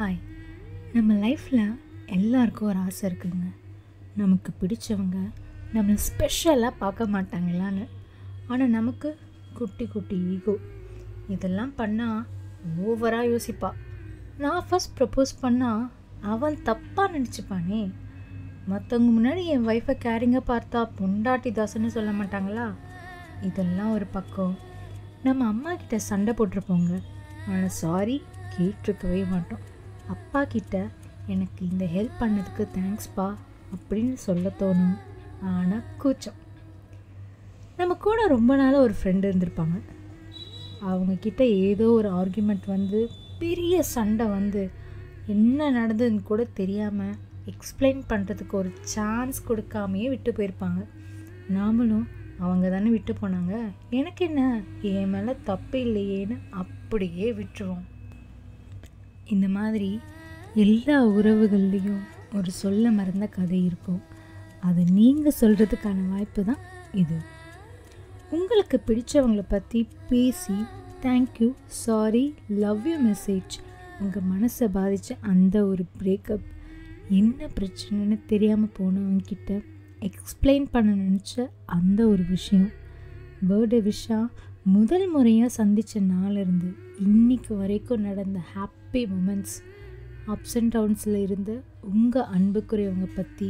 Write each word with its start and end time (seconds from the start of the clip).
Hi 0.00 0.20
நம்ம 0.92 1.14
லைஃப்பில் 1.14 1.64
எல்லாருக்கும் 2.06 2.68
ஒரு 2.68 2.78
ஆசை 2.78 3.02
இருக்குதுங்க. 3.08 3.48
நமக்கு 4.14 4.50
பிடிச்சவங்க 4.60 5.18
நம்மளை 5.72 5.94
ஸ்பெஷலாக 5.94 6.78
பார்க்க 6.78 7.06
மாட்டாங்களான்னு. 7.06 7.84
ஆனால் 8.46 8.68
நமக்கு 8.68 9.18
குட்டி 9.58 9.86
குட்டி 9.86 10.16
ஈகோ 10.34 10.54
இதெல்லாம் 11.28 11.72
பண்ணால் 11.76 12.22
ஓவராக 12.84 13.30
யோசிப்பா. 13.32 13.70
நான் 14.38 14.64
ஃபஸ்ட் 14.70 14.94
ப்ரப்போஸ் 14.98 15.32
பண்ணால் 15.42 15.90
அவன் 16.20 16.56
தப்பாக 16.68 17.12
நினச்சிப்பானே. 17.16 17.92
மற்றவங்க 18.70 19.10
முன்னாடி 19.18 19.44
என் 19.44 19.68
ஒய்ஃபை 19.68 19.96
கேரிங்காக 20.06 20.50
பார்த்தா 20.52 20.82
பொண்டாட்டி 21.00 21.52
தாசன்னு 21.58 21.86
சொல்ல 21.86 22.10
மாட்டாங்களா? 22.10 22.74
இதெல்லாம் 23.40 23.92
ஒரு 23.92 24.06
பக்கம். 24.06 24.56
நம்ம 25.22 25.46
அம்மா 25.46 25.74
கிட்ட 25.74 25.98
சண்டை 25.98 26.34
போட்டிருப்போங்க. 26.38 27.02
ஆனால் 27.46 27.76
சாரி 27.82 28.22
கேட்டிருக்கவே 28.56 29.28
மாட்டோம். 29.28 29.62
அப்பா 30.10 30.44
கிட்ட 30.44 30.88
எனக்கு 31.26 31.68
இந்த 31.70 31.84
ஹெல்ப் 31.94 32.22
பண்ணதுக்கு 32.22 32.68
தேங்க்ஸ்ப்பா 32.76 33.34
அப்படின்னு 33.74 34.14
சொல்ல 34.14 34.52
தோணும். 34.58 34.98
ஆனால் 35.42 35.82
கூச்சம். 35.98 36.38
நம்ம 37.76 37.94
கூட 37.94 38.26
ரொம்ப 38.26 38.56
நாளாக 38.56 38.82
ஒரு 38.82 38.94
ஃப்ரெண்டு 39.02 39.30
இருந்திருப்பாங்க. 39.30 39.80
அவங்கக்கிட்ட 40.88 41.40
ஏதோ 41.40 41.90
ஒரு 41.90 42.10
ஆர்குமெண்ட் 42.10 42.66
வந்து 42.66 43.10
பெரிய 43.38 43.82
சண்டை 43.82 44.26
வந்து 44.26 44.70
என்ன 45.26 45.70
நடந்ததுன்னு 45.70 46.22
கூட 46.22 46.46
தெரியாமல் 46.54 47.14
எக்ஸ்பிளைன் 47.46 48.02
பண்ணுறதுக்கு 48.08 48.52
ஒரு 48.52 48.72
சான்ஸ் 48.80 49.44
கொடுக்காமையே 49.48 50.08
விட்டு 50.08 50.32
போயிருப்பாங்க. 50.32 50.80
நாமளும் 51.54 52.06
அவங்க 52.38 52.70
தானே 52.70 52.88
விட்டு 52.88 53.14
போனாங்க. 53.22 53.54
எனக்கு 53.90 54.26
என்ன? 54.26 54.60
என் 54.82 55.10
மேலே 55.10 55.36
தப்பு 55.44 55.78
இல்லையேன்னு 55.78 56.38
அப்படியே 56.50 57.32
விட்டுருவோம். 57.32 57.86
இந்த 59.30 59.48
மாதிரி 59.48 59.90
எல்லா 60.64 60.96
உறவுகள்லேயும் 61.08 62.02
ஒரு 62.34 62.50
சொல்ல 62.50 62.90
மறந்த 62.90 63.26
கதை 63.26 63.60
இருக்கும். 63.64 64.02
அது 64.60 64.82
நீங்கள் 64.98 65.38
சொல்கிறதுக்கான 65.40 66.08
வாய்ப்பு 66.08 66.42
தான் 66.44 66.62
இது. 66.92 67.18
உங்களுக்கு 68.30 68.76
பிடிச்சவங்களை 68.86 69.44
பற்றி 69.48 69.80
பேசி 70.08 70.56
thank you 71.02 71.48
sorry 71.84 72.24
love 72.48 72.86
you 72.88 72.96
message 73.08 73.54
உங்கள் 74.00 74.28
மனசை 74.32 74.66
பாதித்த 74.72 75.16
அந்த 75.20 75.56
ஒரு 75.66 75.84
பிரேக்கப் 76.02 76.46
என்ன 77.08 77.48
பிரச்சனைன்னு 77.58 78.18
தெரியாமல் 78.26 78.76
போனவங்கக்கிட்ட 78.78 79.52
எக்ஸ்பிளைன் 80.00 80.66
பண்ண 80.70 80.90
நினச்ச 81.04 81.48
அந்த 81.78 82.00
ஒரு 82.06 82.24
விஷயம். 82.28 82.70
பேர்டே 83.48 83.78
விஷா 83.88 84.18
முதல் 84.66 85.08
முறையாக 85.08 85.48
சந்தித்த 85.48 86.00
நாளிருந்து 86.00 86.70
இன்னைக்கு 86.98 87.56
வரைக்கும் 87.56 88.00
நடந்த 88.00 88.38
ஹாப்பி 88.54 89.02
மூமெண்ட்ஸ் 89.12 89.54
அப்ஸ் 90.26 90.56
அண்ட் 90.58 90.72
டவுன்ஸில் 90.76 91.16
இருந்த 91.16 91.62
உங்கள் 91.80 92.26
அன்புக்குரியவங்க 92.36 93.06
பற்றி 93.14 93.48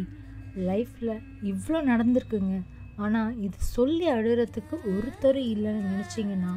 லைஃப்பில் 0.69 1.23
இவ்வளோ 1.43 1.79
நடந்திருக்குங்க. 1.91 2.63
ஆனால் 2.97 3.41
இது 3.41 3.57
சொல்லி 3.59 4.09
அழுகிறதுக்கு 4.11 4.77
ஒருத்தர் 4.93 5.41
இல்லைன்னு 5.53 5.89
நினச்சிங்கன்னா 5.91 6.53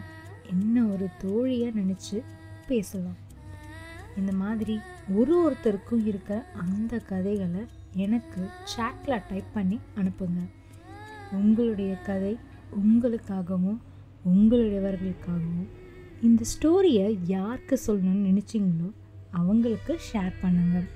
என்ன 0.49 0.85
ஒரு 0.85 1.07
தோழியாக 1.23 1.79
நினச்சி 1.79 2.21
பேசலாம். 2.67 3.17
இந்த 4.17 4.31
மாதிரி 4.31 4.79
ஒரு 5.15 5.35
ஒருத்தருக்கும் 5.43 6.05
இருக்கிற 6.05 6.45
அந்த 6.65 6.99
கதைகளை 6.99 7.63
எனக்கு 7.95 8.43
சாட்டில் 8.75 9.25
டைப் 9.29 9.49
பண்ணி 9.53 9.79
அனுப்புங்க. 10.01 10.43
உங்களுடைய 11.31 11.95
கதை 12.09 12.37
உங்களுக்காகவும் 12.81 13.81
உங்களுடையவர்களுக்காகவும் 14.27 15.69
இந்த 16.21 16.43
ஸ்டோரியை 16.51 17.19
யாருக்கு 17.25 17.79
சொல்லணும்னு 17.87 18.27
நினச்சிங்களோ 18.29 18.89
அவங்களுக்கு 19.31 19.99
ஷேர் 20.13 20.33
பண்ணுங்கள் 20.41 20.87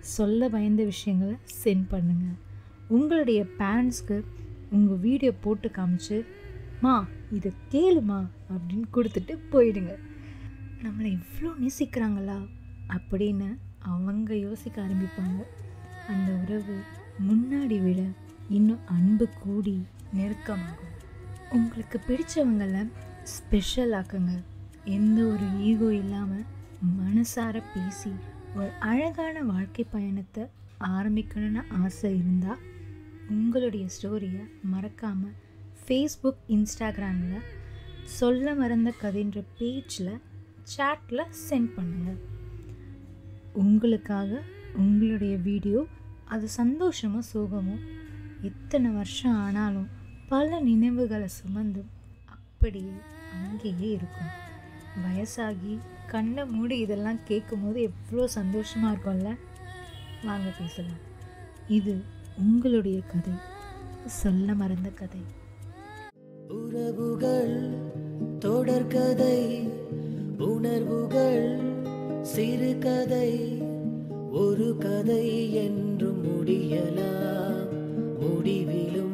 சொல்ல 0.00 0.48
பயந்த 0.48 0.84
விஷயங்களை 0.84 1.36
சென்ட் 1.64 1.86
பண்ணுங்கள் 1.90 2.38
உங்களுடைய 2.88 3.46
பேரண்ட்ஸ்க்கு 3.58 4.24
உங்கள் 4.70 4.98
வீடியோ 4.98 5.32
போட்டு 5.32 5.68
காமிச்சு 5.68 6.24
மா 6.80 7.06
இதை 7.30 7.52
கேளுமா? 7.70 8.26
அப்படின்னு 8.52 8.86
கொடுத்துட்டு 8.92 9.34
போயிடுங்க. 9.52 9.92
நம்மளை 10.82 11.18
இவ்வளோ 11.18 11.50
நேசிக்கிறாங்களா? 11.60 12.48
அப்படின்னு 12.88 13.48
அவங்க 13.78 14.34
யோசிக்க 14.34 14.82
ஆரம்பிப்பாங்க. 14.82 15.40
அந்த 16.08 16.32
உறவு 16.32 16.76
முன்னாடி 17.28 17.82
விட 17.82 18.02
இன்னும் 18.48 18.78
அன்பு 18.86 19.28
கூடி 19.40 19.82
நெருக்கமாகும். 20.16 20.91
உங்களுக்கு 21.54 22.00
பிடிச்சவங்கள 22.06 22.76
ஸ்பெஷல் 23.22 23.92
ஆக்குங்க. 23.92 24.32
எந்த 24.84 25.24
ஒரு 25.24 25.46
ஈகோ 25.60 25.94
இல்லாமல் 25.94 26.44
மனசார 26.98 27.62
பேசி 27.74 28.12
ஒரு 28.56 28.70
அழகான 28.80 29.42
வாழ்க்கை 29.42 29.84
பயணத்தை 29.90 30.44
ஆரம்பிக்கணும்னு 30.80 31.62
ஆசை 31.82 32.18
இருந்தால் 32.18 32.62
உங்களுடைய 33.28 33.86
ஸ்டோரியை 33.86 34.44
மறக்காமல் 34.62 35.36
ஃபேஸ்புக் 35.82 36.42
இன்ஸ்டாகிராமில் 36.48 37.46
சொல்ல 38.04 38.54
மறந்த 38.54 38.94
கதைன்ற 39.02 39.44
பேஜில் 39.58 40.14
சாட்டில் 40.76 41.30
சென்ட் 41.48 41.72
பண்ணுங்கள் 41.76 42.20
உங்களுக்காக 43.52 44.42
உங்களுடைய 44.76 45.36
வீடியோ 45.36 45.80
அது 46.24 46.48
சந்தோஷமோ 46.56 47.20
சோகமோ 47.34 47.76
எத்தனை 48.42 48.90
வருஷம் 48.90 49.34
ஆனாலும் 49.34 49.88
பல 50.32 50.60
நினைவுகளை 50.60 51.28
சுமந்து 51.28 51.84
அப்படியே 52.24 52.92
அங்கேயே 53.32 53.88
இருக்கும். 53.90 54.30
வயசாகி 55.04 55.78
கண்ணை 56.06 56.46
மூடி 56.46 56.78
இதெல்லாம் 56.78 57.18
கேட்கும்போது 57.24 57.82
எவ்வளோ 57.82 58.26
சந்தோஷமாக 58.26 58.96
இருக்கும்ல? 58.96 59.36
வாங்க 60.24 60.50
பேசலாம். 60.58 61.00
இது 61.68 62.02
உங்களுடைய 62.38 63.00
கதை. 63.00 63.32
சொல்ல 64.06 64.54
மறந்த 64.54 64.88
கதை. 64.88 65.20
உறவுகள் 66.48 67.70
தொடர்கதை 68.38 69.68
உணர்வுகள் 70.38 71.60
சிறுகதை 72.22 73.62
ஒரு 74.30 74.76
கதை 74.78 75.54
என்றும் 75.54 76.24
முடியலாம். 76.24 77.68
முடிவிலும் 78.20 79.11